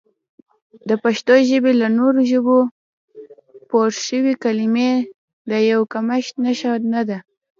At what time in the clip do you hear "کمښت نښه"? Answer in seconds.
5.93-6.71